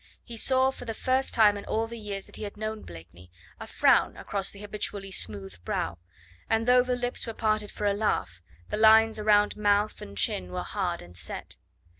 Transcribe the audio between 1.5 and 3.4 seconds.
in all the years that he had known Blakeney